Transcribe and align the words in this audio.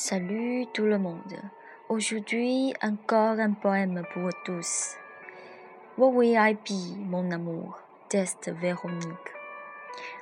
Salut 0.00 0.66
tout 0.72 0.84
le 0.84 0.96
monde. 0.96 1.34
Aujourd'hui, 1.88 2.72
encore 2.82 3.40
un 3.40 3.50
poème 3.50 4.04
pour 4.14 4.30
tous. 4.44 4.94
What 5.98 6.10
will 6.10 6.38
I 6.38 6.54
be, 6.54 6.96
mon 7.10 7.32
amour? 7.32 7.80
Teste 8.08 8.48
Véronique. 8.60 9.34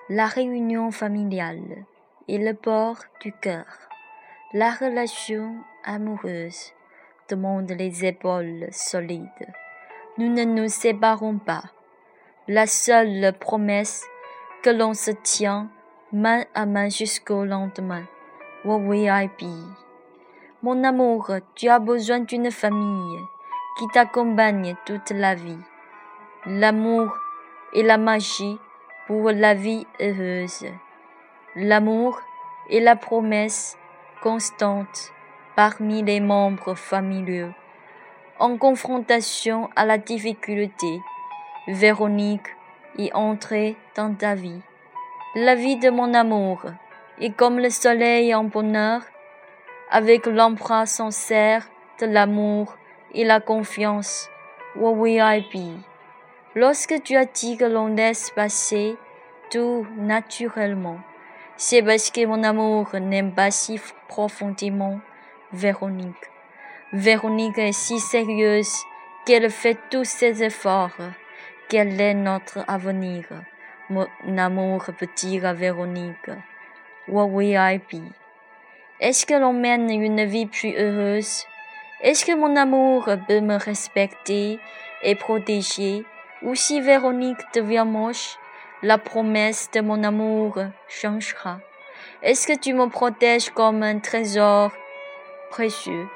La 0.09 0.29
réunion 0.29 0.91
familiale 0.91 1.85
et 2.27 2.39
le 2.39 2.55
bord 2.55 2.97
du 3.21 3.33
cœur. 3.33 3.67
La 4.55 4.71
relation 4.71 5.57
amoureuse 5.85 6.73
demande 7.29 7.71
les 7.73 8.07
épaules 8.07 8.69
solides. 8.73 9.53
Nous 10.17 10.33
ne 10.33 10.45
nous 10.45 10.69
séparons 10.69 11.37
pas. 11.37 11.65
La 12.49 12.67
seule 12.67 13.31
promesse 13.39 14.07
que 14.63 14.71
l'on 14.71 14.95
se 14.95 15.11
tient 15.11 15.71
main 16.15 16.47
à 16.55 16.65
main 16.65 16.89
jusqu'au 16.89 17.45
lendemain. 17.45 18.07
Mon 20.63 20.83
amour, 20.83 21.31
tu 21.55 21.69
as 21.69 21.79
besoin 21.79 22.19
d'une 22.19 22.51
famille 22.51 23.21
qui 23.79 23.87
t'accompagne 23.95 24.75
toute 24.85 25.11
la 25.11 25.37
vie. 25.37 25.61
L'amour 26.47 27.17
et 27.75 27.85
la 27.85 27.97
magie 27.97 28.59
pour 29.07 29.31
la 29.31 29.55
vie 29.55 29.87
heureuse. 30.01 30.67
L'amour 31.55 32.19
et 32.69 32.81
la 32.81 32.97
promesse 32.97 33.79
constante 34.21 35.13
parmi 35.55 36.03
les 36.03 36.19
membres 36.19 36.75
familiaux. 36.75 37.53
En 38.41 38.57
confrontation 38.57 39.71
à 39.77 39.87
la 39.87 39.99
difficulté, 39.99 41.01
Véronique 41.69 42.49
est 42.99 43.15
entrée 43.15 43.77
dans 43.95 44.13
ta 44.13 44.35
vie. 44.35 44.61
La 45.37 45.55
vie 45.55 45.77
de 45.77 45.91
mon 45.91 46.13
amour 46.15 46.63
et 47.19 47.33
comme 47.33 47.59
le 47.59 47.71
soleil 47.71 48.35
en 48.35 48.45
bonheur, 48.45 49.03
avec 49.91 50.27
l'emprunt 50.27 50.87
sincère 50.87 51.69
de 52.01 52.07
l'amour 52.07 52.77
et 53.15 53.25
la 53.25 53.41
confiance, 53.41 54.29
be? 54.77 55.81
Lorsque 56.55 57.03
tu 57.03 57.17
as 57.17 57.27
dit 57.27 57.57
que 57.57 57.65
l'on 57.65 57.89
laisse 57.89 58.31
passer 58.31 58.97
tout 59.51 59.87
naturellement, 59.97 60.99
c'est 61.57 61.83
parce 61.83 62.11
que 62.11 62.27
mon 62.27 62.43
amour 62.43 62.89
n'aime 62.95 63.33
pas 63.33 63.51
si 63.51 63.81
profondément 64.09 65.01
Véronique. 65.53 66.31
Véronique 66.93 67.59
est 67.59 67.73
si 67.73 67.99
sérieuse 67.99 68.75
qu'elle 69.25 69.51
fait 69.51 69.79
tous 69.91 70.05
ses 70.05 70.43
efforts. 70.43 70.97
Quel 71.69 72.01
est 72.01 72.15
notre 72.15 72.65
avenir? 72.69 73.25
Mon 73.89 74.07
amour 74.37 74.85
peut 74.99 75.09
dire 75.17 75.47
à 75.47 75.53
Véronique? 75.53 76.31
What 77.09 77.27
will 77.27 77.57
I 77.57 77.79
be? 77.79 78.03
Est-ce 78.99 79.27
que 79.27 79.35
l'on 79.35 79.53
mène 79.53 79.89
une 79.91 80.25
vie 80.25 80.47
plus 80.47 80.75
heureuse? 80.77 81.45
Est-ce 82.01 82.27
que 82.27 82.35
mon 82.35 82.57
amour 82.57 83.09
peut 83.29 83.41
me 83.41 83.55
respecter 83.55 84.59
et 85.05 85.15
protéger? 85.15 86.05
Ou 86.43 86.57
si 86.57 86.81
Véronique 86.81 87.39
devient 87.55 87.85
moche, 87.87 88.37
la 88.83 88.99
promesse 88.99 89.71
de 89.73 89.83
mon 89.83 90.03
amour 90.03 90.59
changera. 90.89 91.61
Est-ce 92.23 92.49
que 92.49 92.59
tu 92.59 92.75
me 92.75 92.89
protèges 92.89 93.51
comme 93.51 93.85
un 93.85 94.01
trésor 94.01 94.73
précieux? 95.51 96.09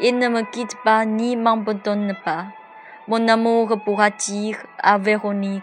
Et 0.00 0.10
ne 0.10 0.26
me 0.26 0.42
quitte 0.42 0.74
pas 0.82 1.04
ni 1.04 1.36
m'abandonne 1.36 2.16
pas? 2.24 2.46
Mon 3.06 3.28
amour 3.28 3.78
pourra 3.84 4.10
dire 4.10 4.56
à 4.78 4.98
Véronique, 4.98 5.62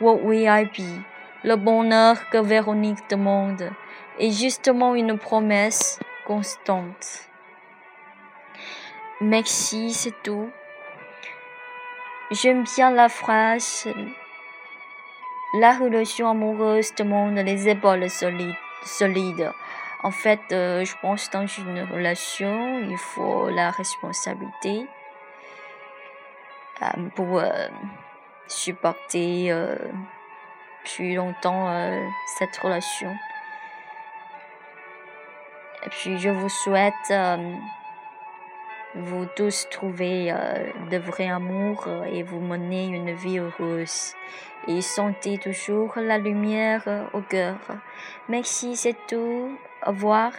What 0.00 0.16
will 0.24 0.48
I 0.48 0.64
be? 0.64 1.00
Le 1.44 1.54
bonheur 1.54 2.28
que 2.30 2.38
Véronique 2.38 3.08
demande 3.08 3.70
est 4.18 4.30
justement 4.30 4.94
une 4.94 5.18
promesse 5.18 5.98
constante. 6.26 7.28
Merci, 9.20 9.92
c'est 9.92 10.22
tout. 10.22 10.50
J'aime 12.30 12.64
bien 12.64 12.90
la 12.90 13.08
phrase 13.08 13.88
La 15.60 15.72
relation 15.72 16.28
amoureuse 16.28 16.94
demande 16.94 17.36
les 17.36 17.68
épaules 17.68 18.10
solides. 18.10 19.52
En 20.02 20.10
fait, 20.10 20.40
euh, 20.52 20.84
je 20.84 20.94
pense 21.00 21.30
dans 21.30 21.46
une 21.46 21.82
relation, 21.92 22.80
il 22.80 22.98
faut 22.98 23.48
la 23.48 23.70
responsabilité 23.70 24.86
euh, 26.82 27.08
pour 27.14 27.38
euh, 27.38 27.68
supporter 28.46 29.52
plus 30.84 31.14
longtemps 31.14 31.90
cette 32.38 32.56
relation. 32.58 33.16
Je 35.90 36.30
vous 36.30 36.48
souhaite 36.48 36.94
euh, 37.10 37.54
vous 38.96 39.26
tous 39.36 39.68
trouver 39.70 40.32
euh, 40.32 40.72
de 40.90 40.96
vrai 40.96 41.28
amour 41.28 41.84
euh, 41.86 42.04
et 42.04 42.24
vous 42.24 42.40
mener 42.40 42.86
une 42.86 43.12
vie 43.14 43.38
heureuse. 43.38 44.14
Et 44.66 44.80
sentez 44.80 45.38
toujours 45.38 45.92
la 45.96 46.18
lumière 46.18 47.08
au 47.12 47.20
cœur. 47.20 47.56
Merci, 48.28 48.74
c'est 48.74 48.96
tout. 49.06 49.56
Au 49.86 49.90
revoir. 49.90 50.32